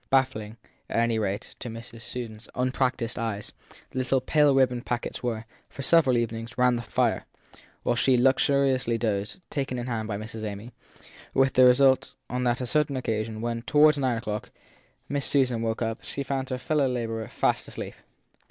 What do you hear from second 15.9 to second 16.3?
she